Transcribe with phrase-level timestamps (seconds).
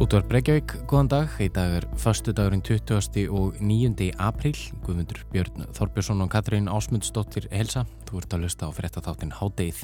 [0.00, 1.32] Útvar Breykjavík, góðan dag.
[1.44, 3.26] Í dag er fastu dagurinn 20.
[3.36, 4.06] og 9.
[4.16, 4.54] apríl.
[4.86, 7.82] Guðmundur Björn Þorbjörnsson og Katrín Ásmundsdóttir helsa.
[8.08, 9.82] Þú ert að lusta á fyrirtatháttin Hádeið.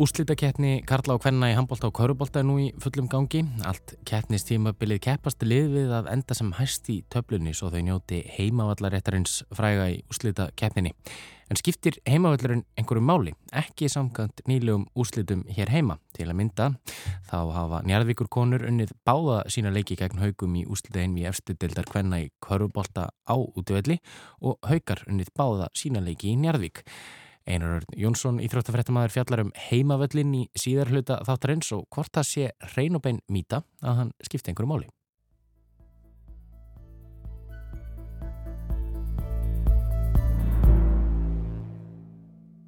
[0.00, 3.42] Úslítakettni Karla og Kvenna í handbólta og Kaurubólta er nú í fullum gangi.
[3.68, 9.42] Allt kettnistímabilið keppast lið við að enda sem hæst í töflunni svo þau njóti heimavallaréttarins
[9.52, 10.94] fræga í úslítakettninni.
[11.52, 15.98] En skiptir heimavallurinn einhverju máli, ekki samkvæmt nýlegum úslítum hér heima.
[16.16, 16.72] Til að mynda
[17.28, 22.24] þá hafa njarðvíkur konur unnið báða sína leiki gegn haugum í úslítaðin við efstudildar Kvenna
[22.24, 24.00] í Kaurubólta á útvöldi
[24.40, 26.86] og haugar unnið báða sína leiki í njarðvík.
[27.48, 32.98] Einar Jónsson, íþróttafrættamæður fjallar um heimavöllin í síðar hluta þáttarins og hvort það sé reyn
[32.98, 34.90] og bein mýta að hann skipta einhverju máli.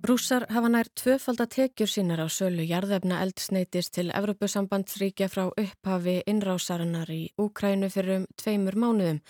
[0.03, 7.29] Rússar hafa nær tvöfaldatekjur sínar á sölu jarðefna eldsneitis til Evrópusambandsríkja frá upphafi innrásarinnar í
[7.39, 9.21] Úkrænu fyrir um tveimur mánuðum.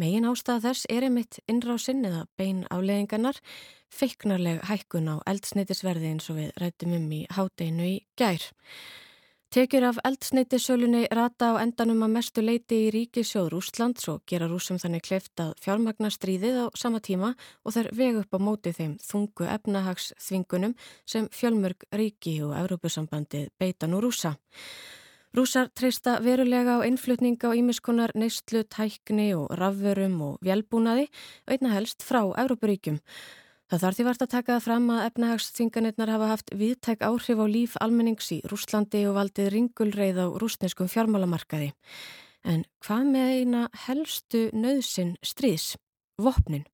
[0.00, 3.36] Megin ástæða þess er einmitt innrásinn eða bein afleðingarnar,
[3.92, 8.46] feiknarleg hækkun á eldsneitisverði eins og við rættum um í hátdeinu í gær.
[9.50, 14.78] Tekjur af eldsneitisölunni rata á endanum að mestu leiti í ríkisjóður Úslands og gera rúsum
[14.78, 17.34] þannig kleift að fjármagna stríðið á sama tíma
[17.66, 23.90] og þær vegu upp á móti þeim þungu efnahagsþvingunum sem fjölmörg ríki og Európusambandið beita
[23.90, 24.36] nú rúsa.
[25.30, 31.04] Rúsar treysta verulega á innflutning á ímiskunar neistlu, tækni og rafverum og velbúnaði,
[31.46, 32.98] veitna helst frá Európaríkjum.
[33.70, 37.76] Það þarf því vart að taka fram að efnahagsþinganirnar hafa haft viðtæk áhrif á líf
[37.78, 41.70] almennings í Rúslandi og valdið ringulreið á rúsneskum fjármálamarkaði.
[42.42, 45.76] En hvað með eina helstu nöðsin stríðs?
[46.18, 46.66] Vopnin.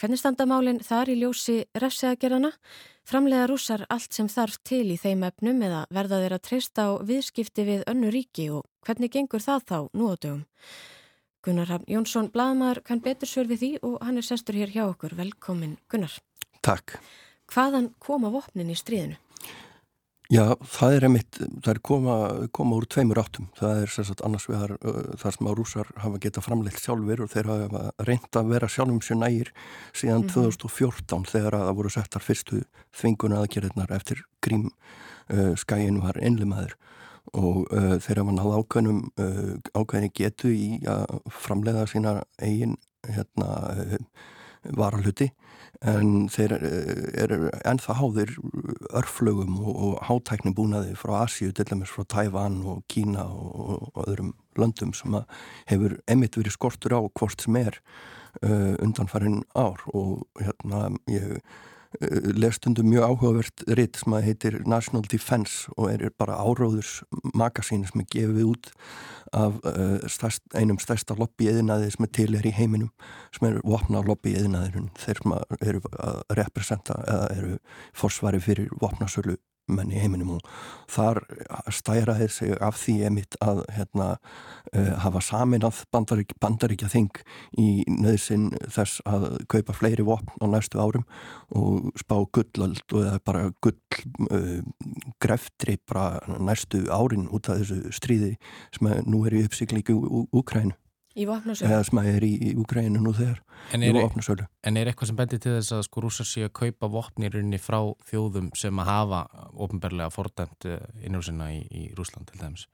[0.00, 2.50] Hvernig standa málinn þar í ljósi refsiðagerðana?
[3.06, 6.90] Framlega rúsar allt sem þarf til í þeim efnum eða verða þeir að treysta á
[7.02, 10.44] viðskipti við önnu ríki og hvernig gengur það þá nú á dögum?
[11.42, 14.84] Gunnar Hafn Jónsson, bladamæður, kann betur svör við því og hann er sestur hér hjá
[14.86, 15.16] okkur.
[15.18, 16.14] Velkomin Gunnar.
[16.62, 17.00] Takk.
[17.50, 19.18] Hvaðan koma vopnin í stríðinu?
[20.32, 22.14] Já, það er einmitt, það er koma,
[22.56, 23.50] koma úr tveimur áttum.
[23.58, 24.70] Það er sérstaklega annars vegar
[25.20, 29.02] þar sem að rúsar hafa getað framleitt sjálfur og þeir hafa reynd að vera sjálfum
[29.04, 29.50] sér nægir
[29.92, 30.54] síðan mm -hmm.
[30.56, 32.62] 2014 þegar að það voru settar fyrstu
[32.96, 34.70] þvinguna aðgerðnar eftir grím
[35.28, 36.76] uh, skæin var einlimaður
[37.32, 43.76] og uh, þeirra var náða ákveðnum uh, ákveðinni getu í að framleiða sína eigin hérna,
[44.64, 45.32] varalhuti
[45.88, 48.34] en þeir uh, eru ennþá háðir
[48.94, 54.06] örflögum og, og hátækni búnaði frá Asíu, til dæmis frá Tævan og Kína og, og
[54.06, 55.16] öðrum löndum sem
[55.70, 57.80] hefur emitt verið skortur á hvort sem er
[58.42, 59.82] uh, undanfærin ár.
[59.92, 61.40] Og hérna ég
[62.00, 67.02] Eh, lestundum mjög áhugavert ritt sem að heitir National Defense og er bara áróðurs
[67.36, 68.70] magasín sem er gefið út
[69.32, 72.90] af uh, stærst, einum stærsta lobby-eðinaði sem er til er í heiminum
[73.32, 77.54] sem er vopna lobby-eðinaðirinn þeir sem eru að representa eða eru
[77.96, 79.38] forsvari fyrir vopnasölu
[79.70, 80.48] menn í heiminum og
[80.90, 81.22] þar
[81.72, 84.08] stæraði sig af því emitt að hérna,
[84.74, 87.22] uh, hafa samin að bandaríkja, bandaríkja þing
[87.60, 91.06] í nöðsinn þess að kaupa fleiri vopn á næstu árum
[91.54, 93.78] og spá gullöld og eða bara gull
[94.28, 94.60] uh,
[95.22, 98.36] greftri bara næstu árin út af þessu stríði
[98.74, 100.74] sem nú er í uppsiklíku úr Úkrænu
[101.12, 101.68] Í vopnarsölu?
[101.68, 103.40] Eða sem að er í, í Úgrænu nú þegar,
[103.76, 104.46] en er, í vopnarsölu.
[104.64, 107.78] En er eitthvað sem bendir til þess að sko rúsar sé að kaupa vopnirinni frá
[108.08, 109.20] þjóðum sem að hafa
[109.52, 112.64] ofnbarlega fordæmt eh, innrúsina í, í Rúsland til dæmis?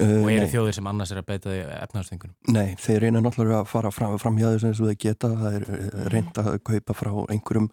[0.00, 1.52] Uh, og eru þjóðir sem annars er að beita
[1.82, 2.34] efnarstingunum?
[2.52, 5.70] Nei, þeir reyna náttúrulega að fara fram, fram hjá þess að þeir geta, það er
[5.76, 7.70] eh, reynda að kaupa frá einhverjum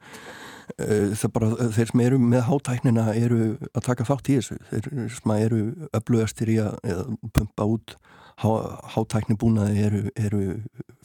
[0.71, 3.39] það bara, þeir sem eru með hátæknina eru
[3.73, 4.85] að taka þátt í þessu þeir
[5.17, 5.59] sem eru
[5.97, 7.01] öflugastir í að
[7.35, 7.95] pumpa út
[8.41, 10.41] hátækni búnaði eru, eru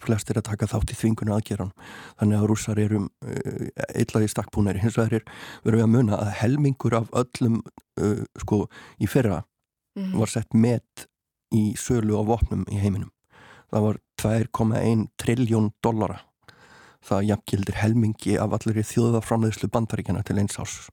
[0.03, 1.73] flestir að taka þátt í þvingunni aðgeran
[2.21, 3.03] þannig að rússar eru
[3.91, 5.27] eitthvað í stakkbúnari, hins vegar er
[5.67, 7.61] verið að muna að helmingur af öllum
[8.00, 8.65] uh, sko
[8.99, 9.43] í fyrra
[9.97, 10.19] mm -hmm.
[10.21, 11.09] var sett met
[11.55, 13.12] í sölu á vopnum í heiminum.
[13.71, 16.21] Það var 2,1 trilljón dollara.
[17.06, 20.89] Það jafnkildir helmingi af allir í þjóðaframleðslu bandaríkjana til eins árs.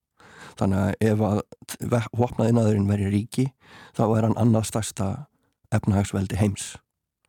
[0.60, 1.42] Þannig að ef að
[2.14, 3.46] vopnaðinaðurinn veri ríki
[3.98, 5.08] þá er hann annað stærsta
[5.76, 6.74] efnahagsveldi heims.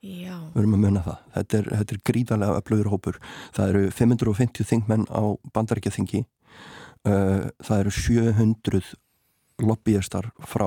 [0.04, 0.36] Já.
[0.52, 1.20] við erum að munna það.
[1.34, 3.18] Þetta er, þetta er gríðarlega öflugur hópur.
[3.56, 5.22] Það eru 550 þingmenn á
[5.56, 6.20] bandaríkjaþingi.
[7.04, 8.90] Uh, það eru 700
[9.64, 10.66] lobbyistar frá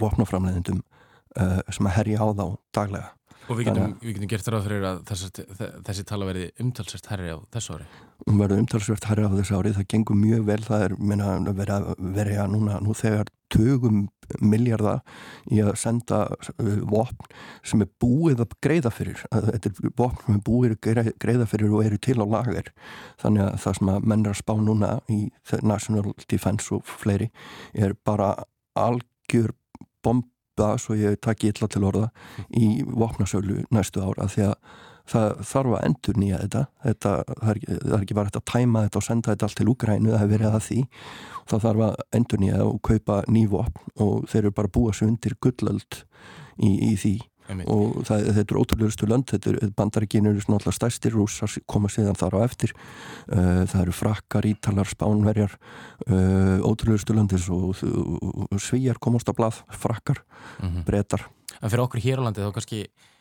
[0.00, 2.46] vopnaframleðendum uh, sem að herja á þá
[2.78, 3.12] daglega.
[3.44, 5.44] Og við getum, við getum gert ráð fyrir að þessi,
[5.84, 7.88] þessi tala verði umtalsvært herri á þessu ári?
[8.24, 11.74] Hún verði umtalsvært herri á þessu ári, það gengur mjög vel, það er meina, verið
[11.74, 14.06] að verja núna, nú þegar tögum
[14.40, 14.98] miljarda
[15.52, 17.30] í að senda uh, vopn
[17.66, 19.24] sem er búið að greiða fyrir.
[19.32, 22.70] Þetta er vopn sem er búið að greiða fyrir og eru til á lager.
[23.22, 25.20] Þannig að það sem að menn er að spá núna í
[25.62, 27.30] National Defense og fleiri
[27.74, 28.34] er bara
[28.78, 29.54] algjör
[30.04, 32.08] bomba svo ég takk illa til orða
[32.54, 34.58] í vopnasölu næstu ára því að
[35.10, 38.84] það þarf að endur nýja þetta, þetta það, er, það er ekki bara að tæma
[38.86, 40.80] þetta og senda þetta allt til Úgrænu, það hefur verið að því.
[41.44, 45.38] Þá þarf að endur nýja og kaupa nývopn og þeir eru bara búið svo undir
[45.44, 46.02] gullöld
[46.56, 47.14] í, í því.
[47.44, 47.68] Einmitt.
[47.68, 52.38] og það, þetta er ótrúlegustu lönd þetta er bandaríkinur náttúrulega stærstir rúsar koma síðan þar
[52.40, 52.72] á eftir.
[53.28, 55.52] Uh, það eru frakkar, ítalar, spánverjar
[56.08, 57.76] uh, ótrúlegustu löndis og,
[58.56, 60.24] svíjar komast á blað frakkar,
[60.62, 60.84] mm -hmm.
[60.88, 61.28] breytar
[61.60, 63.13] En fyrir okkur hér á landi þá kannski Eh,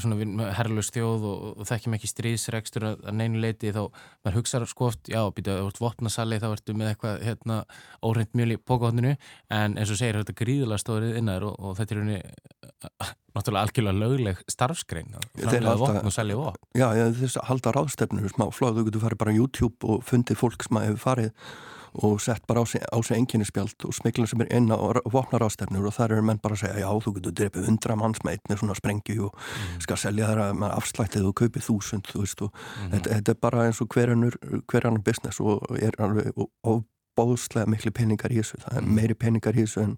[0.00, 3.82] svona herrlust þjóð og, og þekkjum ekki stríðsregstur að, að neinu leiti þá
[4.24, 7.58] maður hugsaður sko oft, já, býta, þú ert vopnasali þá ertu með eitthvað hérna
[8.06, 9.14] óreint mjöl í bókahotninu
[9.56, 13.66] en eins og segir þetta gríðulega stórið innar og, og þetta er unni eh, náttúrulega
[13.66, 16.62] algjörlega lögleg starfskrein framlega vopn og selja vopn.
[16.74, 16.88] Já,
[17.20, 20.66] þess að halda ráðstefnur smá flóð, þú getur farið bara á YouTube og fundið fólk
[20.66, 21.52] sem hefur farið
[21.94, 24.78] og sett bara á sig, enginnispjald og smikla sem er inn á
[25.10, 28.22] vopnar ástefnur og þar eru menn bara að segja já þú getur drefið hundra manns
[28.24, 29.80] með með svona sprengju og mm.
[29.86, 32.94] skal selja þar að afslættið og kaupið þúsund þú veist og mm.
[32.94, 34.38] þetta, þetta er bara eins og hverjanur
[34.70, 36.84] hverjanur business og er alveg og
[37.18, 38.96] bóðslega miklu peningar í þessu það er mhm.
[38.96, 39.94] meiri peningar í þessu en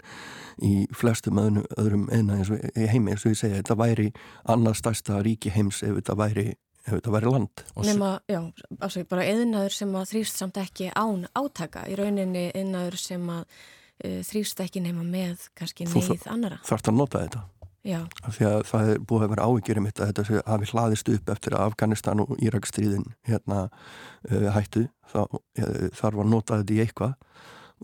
[0.63, 4.11] í flestum öðrum, eina eins og heimi eins og ég segja, þetta væri
[4.55, 6.47] annað stærsta ríki heims ef þetta væri
[6.87, 7.63] ef þetta væri land.
[7.79, 8.41] Nefna, já,
[8.83, 13.43] ásveg, bara eðnaður sem að þrýst samt ekki án átaka, í rauninni eðnaður sem að
[13.45, 16.61] uh, þrýst ekki nema með kannski neyð annara.
[16.63, 17.45] Þú þarfst að nota þetta.
[17.83, 17.99] Já.
[18.23, 21.57] Því að það er búið að vera áhyggjur um þetta, þetta hafi hlaðist upp eftir
[21.57, 27.17] að Afganistan og Írakstríðin hérna uh, hættu, þá uh, þarf að nota þetta í eitthvað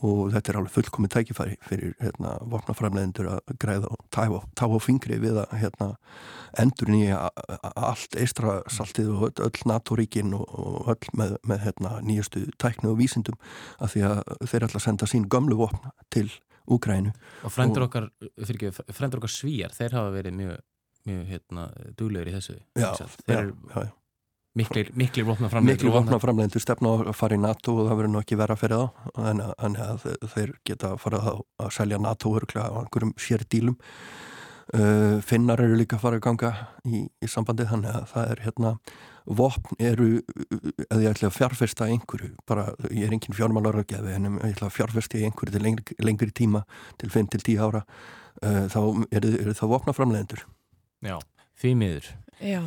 [0.04, 4.24] og þetta er alveg fullkomið tækifæri fyrir hérna, vopnaframleðendur að græða og tá,
[4.58, 5.88] tá á fingri við að hérna,
[6.62, 7.20] endur nýja
[7.74, 13.38] allt eistrasaltið og öll NATO-ríkin og öll með, með hérna, nýjastu tæknu og vísindum
[13.78, 16.28] að því að þeir ætla að senda sín gömlu vopna til
[16.68, 17.14] Úgrænu.
[17.48, 20.58] Og frendur okkar, okkar svíjar, þeir hafa verið mjög,
[21.08, 21.64] mjög hérna,
[21.96, 22.58] duglegur í þessu.
[22.76, 23.88] Já, já, já, já.
[24.58, 28.38] Miklir, miklir vopnaframlendur Miklir vopnaframlendur stefna að fara í NATO og það verður nú ekki
[28.40, 32.72] vera fyrir þá en, en að þeir geta að fara að, að selja NATO örglega
[32.72, 33.76] á einhverjum sér dílum
[34.74, 36.50] uh, Finnar eru líka að fara að ganga
[36.88, 38.74] í, í sambandi þannig að það er hérna
[39.38, 40.08] vopn eru,
[40.88, 44.54] eða ég ætla að fjárfesta einhverju, bara ég er engin fjármálar að gefa en ég
[44.54, 46.64] ætla að fjárfesta einhverju til lengri, lengri tíma,
[46.98, 48.80] til 5-10 ára uh, þá
[49.12, 50.46] eru er það vopnaframlendur
[51.04, 51.18] Já,
[51.60, 52.12] því miður.
[52.42, 52.62] Já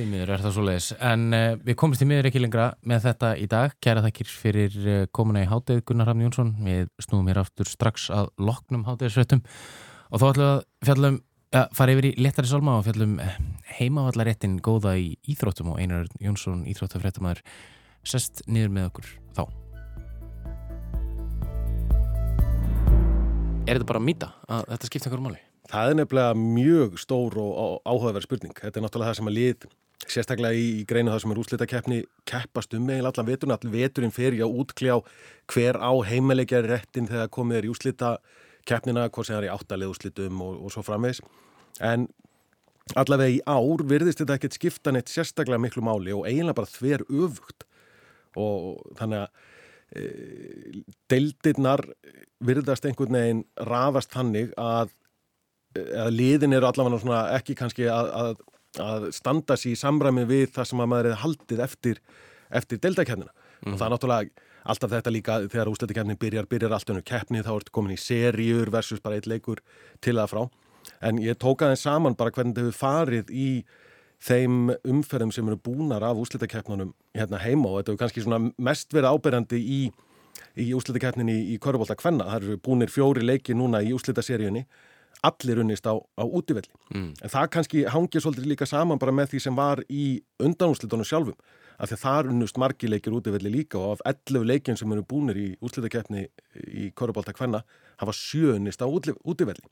[0.00, 3.02] Því miður er það svo leiðis, en uh, við komumst í miður ekki lengra með
[3.04, 3.72] þetta í dag.
[3.84, 6.52] Kæra þakkir fyrir uh, komuna í háttegð Gunnar Hafn Jónsson.
[6.64, 11.18] Við snúum hér aftur strax að loknum háttegðsvötum og þá ætlum við að fjallum,
[11.52, 13.34] ja, fara yfir í letari salma og fjallum eh,
[13.76, 17.44] heimavallaréttin góða í Íþróttum og Einar Jónsson, Íþróttafrættamæður,
[18.00, 19.44] sest niður með okkur þá.
[23.68, 25.44] Er þetta bara að mýta að þetta skipta einhverju máli?
[25.70, 28.56] Það er nefnilega mjög stór og áhugaverð spurning.
[28.56, 29.68] Þetta er náttúrulega það sem að lið
[30.08, 34.46] sérstaklega í greinu það sem er úslitakeppni keppast um með allan veturinn, allan veturinn fyrir
[34.46, 34.96] að útkljá
[35.52, 39.92] hver á heimalegja réttin þegar komið er í úslitakeppnina hvort sem það er í áttalið
[39.92, 41.20] úslitum og, og svo framvegs
[41.84, 42.08] en
[42.98, 47.04] allavega í ár virðist þetta ekkert skipta neitt sérstaklega miklu máli og eiginlega bara þver
[47.08, 47.66] öfugt.
[48.38, 51.84] Og þannig að e, deildirnar
[52.46, 54.94] virðast einhvern veginn rafast þannig að,
[55.76, 58.34] að liðin eru allavega ekki kannski að, að
[58.78, 62.00] að standa sér í samræmi við það sem að maður hefði haldið eftir,
[62.60, 63.72] eftir deildakernina mm.
[63.72, 67.52] og það er náttúrulega alltaf þetta líka þegar úsleitikernin byrjar, byrjar allt önnu keppni þá
[67.56, 69.62] ertu komin í serjur versus bara eitt leikur
[70.04, 70.42] til að frá.
[71.04, 73.48] En ég tóka þeim saman bara hvernig þau farið í
[74.20, 78.92] þeim umferðum sem eru búnar af úslitakeppnunum hérna heima og þetta er kannski svona mest
[78.92, 79.80] verið áberandi í,
[80.60, 84.66] í úslitakeppninni í, Körubólta Kvenna, það eru búnir fjóri leiki núna í úslitaseríunni
[85.26, 86.72] allir unnist á, á útivelli.
[86.94, 87.12] Mm.
[87.20, 90.04] En það kannski hangið svolítið líka saman bara með því sem var í
[90.42, 91.36] undanúslitunum sjálfum.
[91.80, 95.04] Af því að það unnust margi leikir útivelli líka og af 11 leikinn sem eru
[95.08, 96.26] búinir í útslitakeppni
[96.76, 97.62] í Korubálta Kvenna
[98.00, 99.64] hafa sjöunnist á útivelli.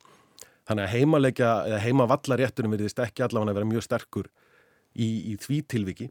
[0.68, 4.26] Þannig að heimalegja, eða heimavallaréttunum verðist ekki allavega að vera mjög sterkur
[4.96, 6.10] í, í því tilviki.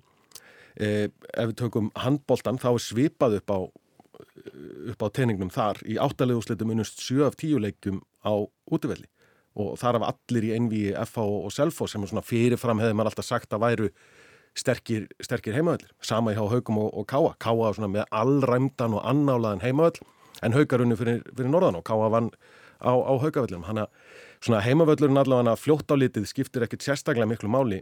[0.77, 3.59] Eh, ef við tökum handbóltan þá er svipað upp á
[4.93, 8.33] upp á teiningnum þar í áttalegu úslitum unnust 7 af 10 leikum á
[8.73, 9.05] útivelli
[9.57, 13.27] og þar af allir í einví FH og Selfo sem svona fyrirfram hefði maður alltaf
[13.27, 13.89] sagt að væru
[14.57, 19.05] sterkir, sterkir heimavöldir sama í há haugum og, og káa káa svona með allræmdan og
[19.05, 20.01] annálaðan heimavöll
[20.45, 22.31] en haugarunni fyrir, fyrir norðan og káa vann
[22.81, 23.65] á, á haugavöllum.
[23.65, 27.81] Þannig að svona heimavöllurinn allavega fljótt á litið skiptir ekkert sérstaklega miklu máli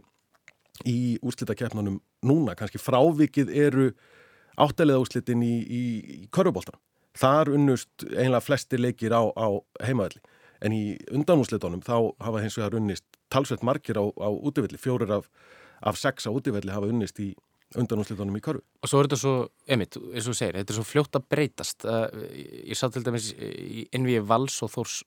[0.88, 2.56] í úrslitakeppnunum núna.
[2.56, 3.90] Kannski frávikið eru
[4.60, 5.82] áttæliða úrslitin í, í,
[6.24, 6.78] í körfubóltan.
[7.16, 9.46] Þar unnust einlega flestir leikir á, á
[9.84, 10.20] heimavelli.
[10.64, 14.80] En í undanúslitónum þá hafa hins vegar unnist talsveit margir á, á útivelli.
[14.80, 15.28] Fjórir af,
[15.82, 17.32] af sex á útivelli hafa unnist í
[17.76, 18.62] undanúslitónum í körfu.
[18.82, 19.34] Og svo er þetta svo,
[19.68, 21.86] emitt, eins og þú segir, þetta er svo fljótt að breytast.
[21.86, 25.00] Ég sá til dæmis í innvíi vals og þórs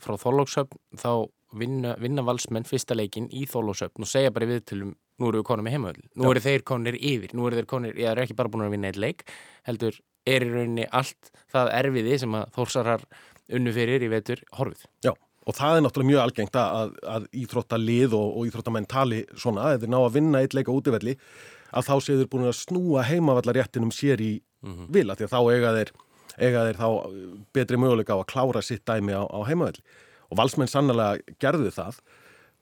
[0.00, 1.12] frá þólóksöfn, þá
[1.60, 5.42] vinna, vinna valsmenn fyrsta leikin í þólóksöfn og segja bara við til um, nú eru
[5.42, 8.22] við konum með heimavöld, nú eru þeir konir yfir, nú eru þeir konir, ég er
[8.22, 9.26] ekki bara búin að vinna eitt leik,
[9.68, 13.04] heldur er í rauninni allt það erfiði sem að þórsarar
[13.56, 14.84] unnu fyrir í vetur horfið.
[15.06, 15.12] Já,
[15.46, 19.98] og það er náttúrulega mjög algengt að, að íþróttalið og, og íþróttamenntali svona, þeir ná
[20.02, 21.16] að vinna eitt leika útivelli,
[21.70, 24.92] að þá þeir búin að snúa heimavallaréttinum sér í mm -hmm.
[24.94, 25.92] vila, því að þá eiga þeir,
[26.38, 26.88] eiga þeir þá
[27.54, 29.82] betri möguleika á að klára sitt dæmi á, á heimavalli.
[30.30, 32.00] Og valsmenn sannlega gerðu það,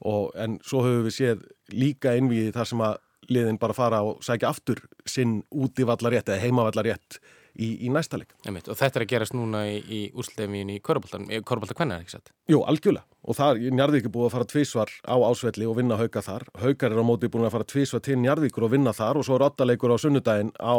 [0.01, 2.97] og, en svo höfum við séð líka innvíði þar sem að
[3.29, 7.19] liðin bara fara og sækja aftur sinn útivallarétt eða heimavallarétt
[7.59, 8.35] í, í næsta leik.
[8.47, 12.33] Og þetta er að gerast núna í, í úrslæfin í Körbólta Kvenna, ekki satt?
[12.51, 13.07] Jú, algjörlega.
[13.29, 16.47] Og það er Njarðvík búið að fara tvísvar á ásvelli og vinna hauka þar.
[16.63, 19.37] Haukar er á móti búin að fara tvísvar til Njarðvíkur og vinna þar og svo
[19.39, 20.77] er ottaleikur á sunnudaginn á,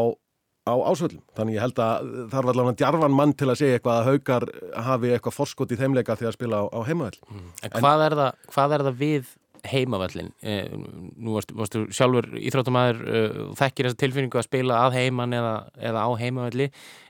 [0.65, 1.21] á ásvellum.
[1.37, 4.47] Þannig ég held að það var allavega djarfan mann til að segja eitthvað að haukar
[4.89, 7.19] hafi eitthvað forskot í þeimleika því að spila á, á heimavell.
[7.27, 7.45] Mm.
[7.61, 9.35] En, en hvað er, það, hvað er það við
[9.67, 15.35] heimavallin eh, nú varstu, varstu sjálfur íþróttumæður eh, þekkir þessa tilfinningu að spila að heiman
[15.35, 15.53] eða,
[15.89, 16.69] eða á heimavalli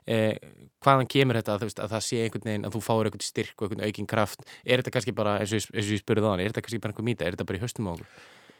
[0.09, 0.35] eh,
[0.83, 3.67] hvaðan kemur þetta að, að það sé einhvern veginn að þú fáir einhvern styrk og
[3.67, 4.45] einhvern aukinn kraft?
[4.65, 7.27] Er þetta kannski bara, eins og ég spurði hann er þetta kannski bara einhver mýta,
[7.27, 8.19] er þetta bara í höstum á okkur?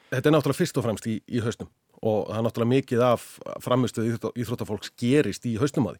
[0.10, 1.70] Þetta er náttúrulega fyrst og fremst í, í höstum
[2.00, 3.26] og það er náttúrulega mikið af
[3.64, 6.00] framistuð íþróttafólks gerist í höstum á því.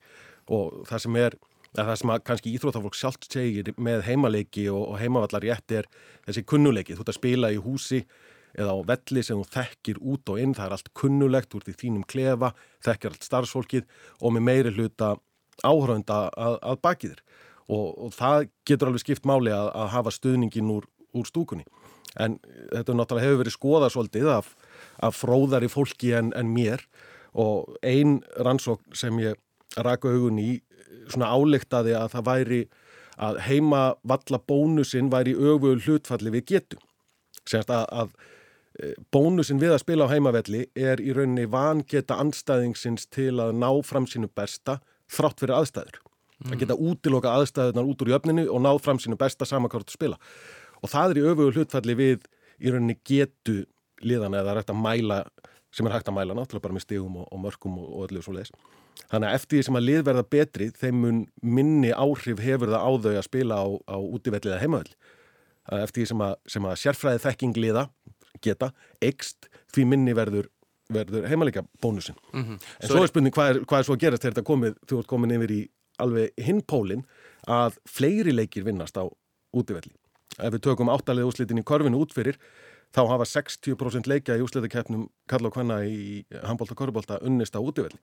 [0.56, 1.36] Og það sem er
[1.78, 5.90] það sem að kannski íþrótafólk sjálft segir með heimaleiki og, og heimavallar rétt er
[6.26, 8.04] þessi kunnuleiki, þú ert að spila í húsi
[8.58, 11.72] eða á velli sem þú þekkir út og inn, það er allt kunnulegt, þú ert
[11.72, 12.54] í þínum klefa,
[12.86, 13.86] þekkir allt starfsfólkið
[14.20, 15.12] og með meiri hluta
[15.66, 17.22] áhraunda að, að baki þér.
[17.70, 21.68] Og, og það getur alveg skipt máli að, að hafa stuðningin úr, úr stúkunni.
[22.18, 22.40] En
[22.72, 24.50] þetta náttúrulega hefur verið skoða svolítið af,
[25.06, 26.82] af fróðari fólki en, en mér.
[27.38, 29.38] Og ein rannsók sem ég
[29.78, 30.56] raka augun í
[31.10, 32.60] svona álektaði að það væri
[33.20, 36.84] að heima valla bónusinn væri öfugur hlutfalli við getum.
[37.50, 38.14] Sérst að, að
[38.80, 43.70] e, bónusinn við að spila á heimavelli er í rauninni vangeta anstæðingsins til að ná
[43.84, 44.80] fram sínu besta
[45.12, 46.00] þrátt fyrir aðstæður.
[46.40, 46.54] Mm.
[46.54, 50.20] Að geta útiloka aðstæðunar út úr jöfninu og ná fram sínu besta samankvárt að spila.
[50.80, 53.66] Og það er í öfugur hlutfalli við í rauninni getu
[54.00, 55.24] liðana eða rætt að mæla
[55.76, 58.24] sem er hægt að mæla náttúrulega bara með stegum og, og mörgum og, og öllu
[58.24, 58.54] svo leiðis.
[59.10, 62.86] Þannig að eftir því sem að lið verða betri þeim mun minni áhrif hefur það
[62.86, 64.94] á þau að spila á, á útivelli eða heimavell.
[65.80, 67.88] Eftir því sem að, sem að sérfræði þekking liða
[68.44, 68.72] geta
[69.04, 70.50] eikst því minni verður,
[70.94, 72.18] verður heimalega bónusin.
[72.34, 72.62] Mm -hmm.
[72.80, 74.78] En svo, svo er spurning hvað er, hvað er svo að gerast þegar þetta komið,
[74.90, 75.62] þú ert komin yfir í
[76.00, 77.06] alveg hinpólinn
[77.48, 79.06] að fleiri leikir vinnast á
[79.54, 79.96] útivelli.
[80.40, 82.38] Ef við tökum áttalega úslitin í korfinu útfyrir
[82.96, 87.62] þá hafa 60% leikja í úslitakeppnum Karl og Kvanna í handbólta og korfbólta unnist á
[87.62, 88.00] útivelli.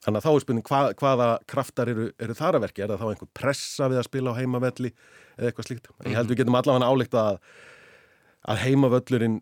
[0.00, 3.02] Þannig að þá er spurning hvað, hvaða kraftar eru, eru þar að verki, er það
[3.02, 4.90] þá einhver pressa við að spila á heimavelli
[5.36, 5.90] eða eitthvað slíkt.
[6.06, 7.40] Ég held við getum allavega álíkt að,
[8.48, 9.38] að heimavöllurinn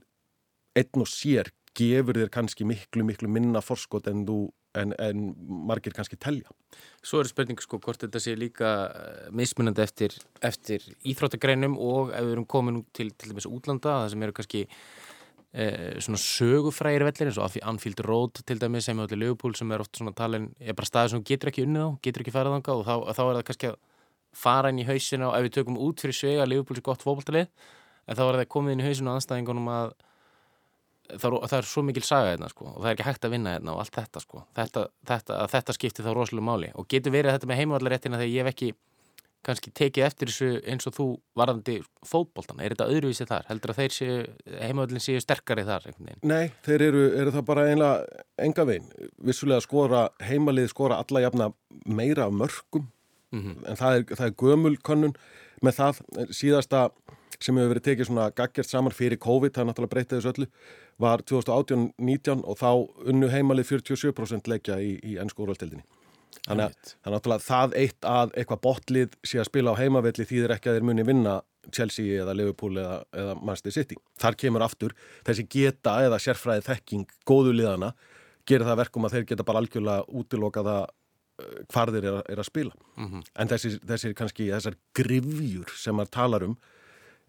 [0.78, 4.38] einn og sér gefur þér kannski miklu, miklu minna forskot en, þú,
[4.78, 5.28] en, en
[5.68, 6.50] margir kannski telja.
[7.06, 12.26] Svo er spurning sko hvort þetta sé líka eh, mismunandi eftir, eftir íþróttagreinum og ef
[12.26, 14.64] við erum komin til, til dæmis útlanda, það sem eru kannski
[15.52, 19.72] eh, svona sögufrægir vellir eins og Anfield Road til dæmis sem er allir lögupól sem
[19.72, 22.58] er oft svona talin er bara staðið sem getur ekki unnið á, getur ekki farað
[22.58, 23.78] ánga og þá, þá er það kannski að
[24.38, 27.48] fara inn í hausina og ef við tökum út fyrir svega lögupól er gott fókbaltalið
[27.48, 29.96] en þá er það komið inn í hausinu aðstæðingunum að
[31.16, 33.54] það, það er svo mikil saga hérna sko og það er ekki hægt að vinna
[33.56, 34.42] hérna og allt þetta sko.
[34.56, 38.44] Þetta, þetta, þetta skiptir þá rosalega máli og getur verið þetta með heimavallarréttina þegar ég
[38.44, 38.70] hef ekki
[39.46, 41.06] kannski tekið eftir þessu eins og þú
[41.38, 43.46] varðandi fótboltan, er þetta öðruvísið þar?
[43.48, 44.16] Heldur að þeir séu,
[44.60, 45.88] heimavöldin séu sterkari þar?
[46.26, 48.88] Nei, þeir eru, eru það bara einlega enga veginn,
[49.30, 51.50] vissulega skora heimalið skora alla jafna
[51.86, 52.88] meira af mörgum,
[53.32, 53.68] mm -hmm.
[53.70, 55.16] en það er, það er gömulkönnun
[55.62, 56.88] með það síðasta
[57.38, 60.46] sem hefur verið tekið svona gaggjert saman fyrir COVID, það er náttúrulega breytið þessu öllu
[60.98, 62.70] var 2018-19 og þá
[63.06, 65.84] unnu heimalið 47% leikja í, í ennskóraldildinni
[66.48, 70.70] Þannig að, að það eitt að eitthvað botlið sé að spila á heimavelli þýðir ekki
[70.70, 71.40] að þeir muni vinna
[71.74, 73.98] Chelsea eða Liverpool eða, eða Manchester City.
[74.20, 74.94] Þar kemur aftur
[75.26, 77.92] þessi geta eða sérfræði þekking góðu liðana
[78.48, 80.78] gerir það verkum að þeir geta bara algjörlega útilokaða
[81.72, 83.22] hvar þeir er, er að spila mm -hmm.
[83.34, 86.56] en þessir, þessir kannski þessar grifjur sem maður talar um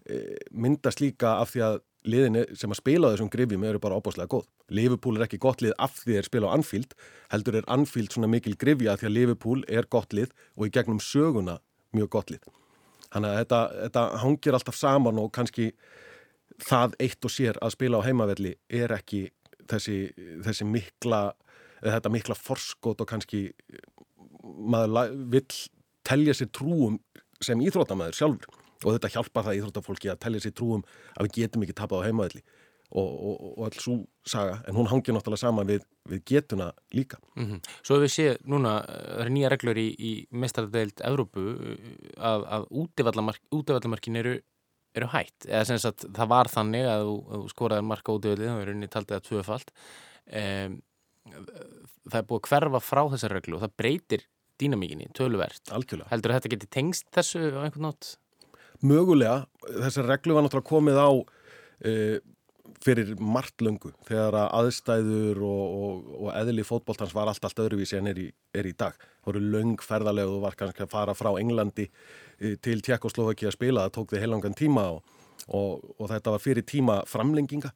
[0.06, 4.30] e, myndast líka af því að liðin sem að spila þessum grifjum eru bara opáslega
[4.32, 4.46] góð.
[4.72, 6.94] Liverpool er ekki gott lið af því þeir spila á Anfield,
[7.32, 11.02] heldur er Anfield svona mikil grifja því að Liverpool er gott lið og í gegnum
[11.04, 11.58] söguna
[11.96, 12.46] mjög gott lið.
[13.10, 15.72] Þannig að þetta, þetta hangir alltaf saman og kannski
[16.60, 19.26] það eitt og sér að spila á heimavelli er ekki
[19.70, 19.98] þessi,
[20.44, 21.22] þessi mikla,
[21.82, 23.48] þetta mikla forskot og kannski
[24.40, 25.46] maður vill
[26.06, 26.98] telja sér trúum
[27.44, 30.84] sem íþróttamæður sjálfur og þetta hjálpa það íþróttafólki að telja sér trúum
[31.16, 32.42] að við getum ekki tapað á heimavelli
[32.90, 33.96] og, og, og alls svo
[34.26, 37.20] saga en hún hangir náttúrulega saman við, við getuna líka.
[37.36, 37.60] Mm -hmm.
[37.82, 41.44] Svo hefur við séð núna, það er nýja reglur í, í mestardeild Evrópu
[42.16, 42.66] að, að
[43.50, 44.40] útivallamarkin eru
[44.96, 48.48] eru hætt, eða sem sagt það var þannig að þú skoraði marka út í öllið,
[48.50, 49.72] það er unni taldið að tvöfald
[50.40, 50.80] um,
[52.10, 54.26] það er búið að hverfa frá þessar reglu og það breytir
[54.60, 56.10] dýnamíkinni, töluvert Algjörlega.
[56.10, 58.16] heldur að þetta geti tengst þessu á einhvern nátt?
[58.80, 61.10] Mögulega, þessar reglu var náttúrulega komið á
[61.84, 61.92] e,
[62.80, 67.98] fyrir margt löngu þegar að aðstæður og, og, og eðli fótbóltans var allt allt öðruvísi
[67.98, 68.96] en er í, er í dag.
[69.20, 71.90] Það voru löng ferðarlega og var kannski að fara frá Englandi
[72.38, 75.16] e, til Tjekkoslovaki að spila, það tók þið heilangan tíma og,
[75.50, 77.72] og þetta var fyrir tíma framlenginga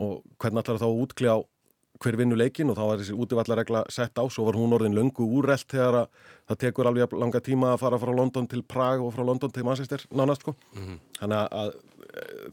[0.00, 1.34] og hvernig ætlar þá að útkljá
[2.02, 5.26] hver vinnu leikin og þá var þessi útivallaregla sett á, svo var hún orðin löngu
[5.38, 9.14] úrrelt þegar að það tekur alveg langa tíma að fara frá London til Prag og
[9.14, 10.56] frá London til Manchester nánast sko.
[10.74, 10.98] Mm -hmm.
[11.20, 11.72] Þannig að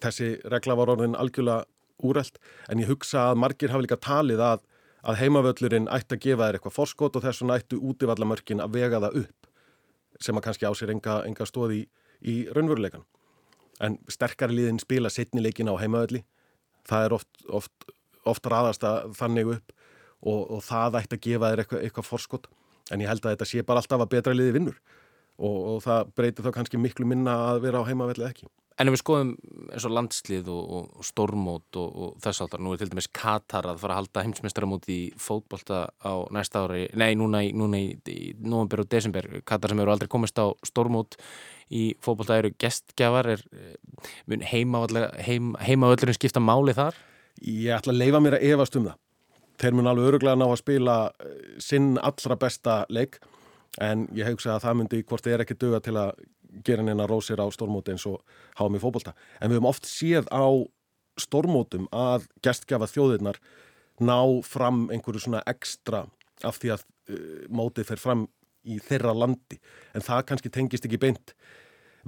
[0.04, 1.66] þessi regla var orðin algjörlega
[2.04, 4.60] úrrelt en ég hugsa að margir hafa líka talið að,
[5.04, 9.00] að heimavöllurinn ætti að gefa þér eitthvað forskot og þess vegna ættu útivallamörkin að vega
[9.00, 9.40] það upp
[10.20, 11.86] sem að kannski á sér enga, enga stóði í,
[12.22, 13.06] í raunveruleikan.
[13.80, 16.26] En sterkari liðin spila setnileikin á heimavölli,
[16.90, 17.92] það er oft, oft,
[18.28, 19.76] oft raðast að þannig upp
[20.20, 22.50] og, og það ætti að gefa þér eitthvað, eitthvað forskot
[22.94, 24.80] en ég held að þetta sé bara alltaf að betra liði vinnur
[25.40, 28.50] og, og það breytir þá kannski miklu minna að vera á heimavelli ekki.
[28.80, 29.32] En ef við skoðum
[29.74, 33.68] eins og landslið og, og stórmót og, og þess aftar, nú er til dæmis Katar
[33.68, 37.90] að fara að halda heimsmeistaramót í fótbolta á næsta ári, nei, núna í, núna í,
[38.08, 41.20] í november og desember, Katar sem eru aldrei komist á stórmót
[41.76, 46.96] í fótbolta eru gestgjafar, er eh, heimavöldurinn heim, skipta máli þar?
[47.42, 48.98] Ég ætla að leifa mér að efast um það.
[49.60, 53.20] Þeir mun alveg öruglega ná að spila eh, sinn allra besta leik,
[53.84, 56.14] en ég hef hugsað að það myndi hvort þeir ekki döga til að
[56.66, 58.22] gera neina rósir á stórmóti eins og
[58.60, 59.14] háum í fókbólta.
[59.40, 60.48] En við höfum oft séð á
[61.20, 63.40] stórmótum að gestgjafa þjóðirnar
[64.00, 66.06] ná fram einhverju svona ekstra
[66.48, 68.26] af því að uh, mótið fer fram
[68.64, 69.60] í þeirra landi.
[69.94, 71.36] En það kannski tengist ekki beint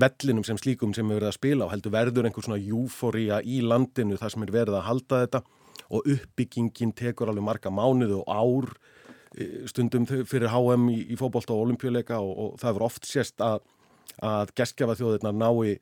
[0.01, 3.59] vellinum sem slíkum sem við verðum að spila og heldur verður einhver svona júfória í
[3.65, 5.43] landinu þar sem er verið að halda þetta
[5.91, 11.55] og uppbyggingin tekur alveg marga mánuðu og ár uh, stundum fyrir HM í, í fókbólta
[11.55, 13.61] og olimpíuleika og, og það er oft sérst að
[14.19, 15.79] að geskjafa þjóðirna nái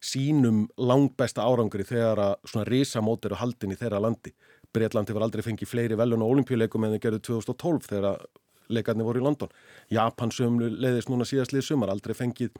[0.00, 4.32] sínum langbæsta árangri þegar að svona risamót eru haldin í þeirra landi.
[4.72, 8.22] Breitlandi var aldrei fengið fleiri velun og olimpíuleikum en þau gerðu 2012 þegar
[8.70, 9.52] leikarnir voru í London.
[9.90, 12.54] Japan sömlu leiðist núna síðastlið sumar, aldrei fengið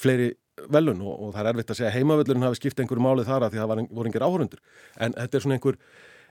[0.00, 0.32] fleiri
[0.72, 3.54] velun og, og það er erfitt að segja heimavellurinn hafi skipt einhverju málið þar að
[3.54, 4.62] því að það voru einhver áhörundur.
[5.00, 5.78] En þetta er svona einhver,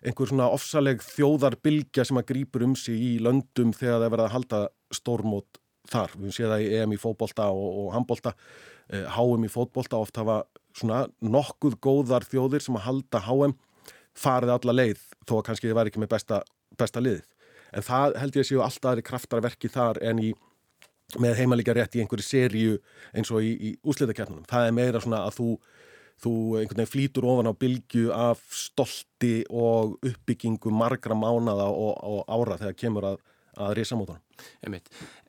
[0.05, 4.36] einhver svona ofsaleg þjóðarbilgja sem að grýpur um sig í löndum þegar það verða að
[4.36, 4.62] halda
[4.93, 6.15] stórmót þar.
[6.21, 8.36] Við séum það í EM í fótbolta og, og handbolta,
[8.93, 10.43] eh, HM í fótbolta oft hafa
[10.77, 13.57] svona nokkuð góðar þjóðir sem að halda HM
[14.17, 16.41] farið alla leið þó að kannski þið væri ekki með besta,
[16.77, 17.25] besta liðið.
[17.71, 20.31] En það held ég að séu alltaf aðri kraftarverki þar en í
[21.19, 22.78] með heimalíka rétt í einhverju sériu
[23.15, 24.47] eins og í, í úsliðakernunum.
[24.50, 25.50] Það er meira svona að þú,
[26.24, 32.24] þú einhvern veginn flýtur ofan á bylgu af stolti og uppbyggingu margra mánada og, og
[32.30, 33.24] ára þegar kemur að,
[33.58, 34.24] að reysa mótunum.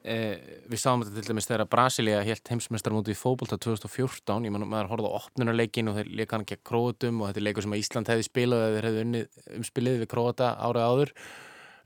[0.03, 4.65] Eh, við sáum þetta til dæmis þegar Brasilia helt heimsmeistarmóti í fókbólta 2014 ég mann
[4.67, 7.67] að maður horfði á opnunarleikin og þeir leika hann að króatum og þetta er leikur
[7.67, 11.13] sem Ísland hefði spilað eða þeir hefði unnið umspilið við króata árið áður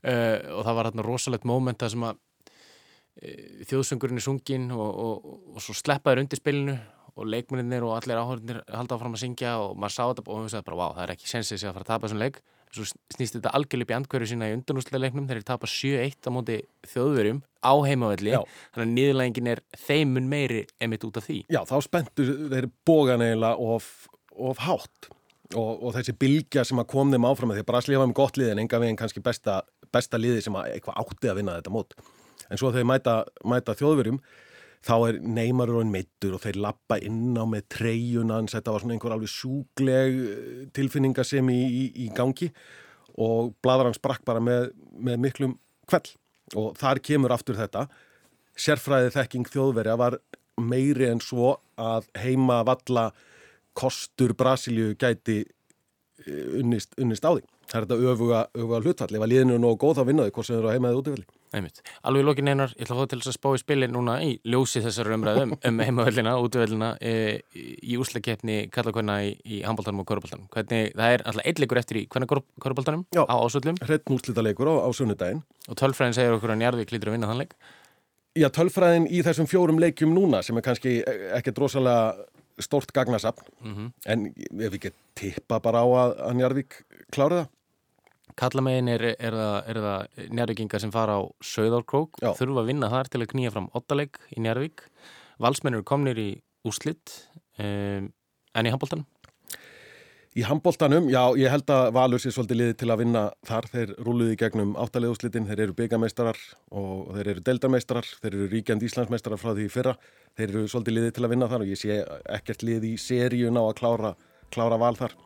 [0.01, 2.23] eh, og það var hérna rosalegt móment að sem að
[3.67, 6.77] þjóðsöngurinn er sungin og, og, og, svo sleppaður undir spilinu
[7.17, 10.53] og leikmennir og allir áhörðinir halda áfram að syngja og maður sá þetta og við
[10.53, 12.39] sagðum bara, wow, það er ekki sensið sig að fara að tapa þessum leik
[12.75, 16.31] svo snýst þetta algjörlega upp í andkverju sína í undanúsleiknum þegar þeir tapa 7-1 á
[16.35, 16.57] móti
[16.91, 21.39] þjóðverjum á heimavelli þannig að niðurlægingin er þeimun meiri emitt út af því.
[21.53, 23.87] Já, þá spenntu þeir bógan eiginlega of,
[24.35, 25.09] of hátt
[25.55, 28.39] og, og þessi bilgja sem að kom þeim áfram því að Braslíða var með gott
[28.39, 29.61] lið en enga veginn kannski besta,
[29.93, 31.95] besta liði sem að eitthvað átti að vinna þetta mót.
[32.51, 33.15] En svo þegar mæta,
[33.47, 34.19] mæta þjóðverjum
[34.87, 38.95] þá er neymarur og meittur og þeir lappa inn á með treyjunans, þetta var svona
[38.95, 42.51] einhver alveg sjúgleg eh, tilfinninga sem í, í, í gangi
[43.17, 45.57] og bladar hans brakk bara með, með miklum
[45.89, 46.13] kveld
[46.55, 47.87] og þar kemur aftur þetta
[48.57, 50.19] sérfræði þekking þjóðverja var
[50.57, 53.11] meiri en svo að heima valla
[53.77, 57.43] kostur Brasilíu gæti eh, unnist, unnist á því.
[57.67, 59.11] Það er þetta öfuga, öfuga hlutfall.
[59.13, 61.27] Ef að liðinu er nógu góð þá vinnaði hvort sem eru að heimaðið útífelli.
[61.55, 61.79] Einmitt.
[62.03, 64.17] Alveg í lokin einar, ég ætla að fá til þess að spá í spilin núna
[64.25, 67.13] í ljósi þessar umræðum um heimavöllina, útvöllina e,
[67.55, 70.49] í úslagkeppni kallakvæna í, í handbóltanum og köruboltanum.
[70.51, 72.33] Hvernig, það er alltaf eitthleikur eftir í hvernig
[72.63, 73.79] köruboltanum á ásvöllum.
[73.79, 75.43] Hreitn úslita leikur á, á sunnudaginn.
[75.71, 77.55] Og tölfræðin segir okkur að Njarðvík lítur að vinna þann leik.
[78.37, 80.99] Já, tölfræðin í þessum fjórum leikjum núna sem er kannski
[81.39, 82.27] ekkert rosalega
[82.59, 83.89] stort gagnasapn, mm -hmm.
[84.05, 86.77] en ef við getum tippa bara á að, að Njarðvík
[87.13, 87.53] klára það
[88.37, 93.23] Kallamegin er, er það, það njárvíkingar sem fara á Söðárkrók, þurfa að vinna þar til
[93.23, 94.85] að knýja fram ottaleg í Njárvík.
[95.41, 96.29] Valsmennur komnir í
[96.67, 97.13] úslitt,
[97.57, 98.11] um,
[98.53, 99.07] en í handbóltanum?
[100.37, 103.67] Í handbóltanum, já, ég held að Valur sé svolítið liði til að vinna þar.
[103.73, 106.41] Þeir rúluði gegnum áttaleg úslitin, þeir eru byggameistarar
[106.77, 109.95] og þeir eru deldarmeistarar, þeir eru ríkjand Íslandsmeistarar frá því fyrra.
[110.37, 112.03] Þeir eru svolítið liði til að vinna þar og ég sé
[112.37, 114.13] ekkert liði í seríun á að klára,
[114.53, 115.17] klára val þar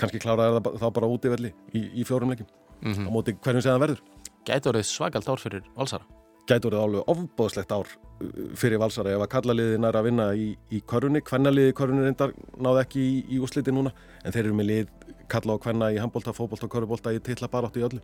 [0.00, 2.48] kannski kláraði það þá bara út í velli í, í fjórum leikim
[2.80, 3.08] mm -hmm.
[3.08, 4.00] á móti hverjum sem það verður?
[4.46, 6.04] Gæti orðið svakalt ár fyrir valsara?
[6.48, 10.56] Gæti orðið alveg ofbóðslegt ár uh, fyrir valsara ef að kallaliðin er að vinna í,
[10.70, 13.92] í körunni, hvernaliði körunni reyndar náðu ekki í, í úsliti núna
[14.24, 14.88] en þeir eru með lið
[15.30, 18.00] kalla og hvenna í handbólta, fókbólta og körubólta í tilla bara áttu í öllu.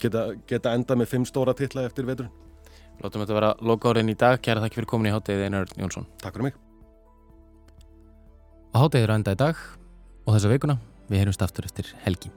[0.00, 2.32] Geta, geta enda með fimm stóra tilla eftir veturinn.
[3.02, 6.08] Látum þetta vera lokárin í dag, kæra þakk fyrir komin í Hátegið Einar Jónsson.
[6.20, 6.58] Takk fyrir mig.
[8.74, 9.56] Hátegið er enda í dag
[10.26, 12.32] og þessa vikuna Við heyrumst aftur eftir helgi.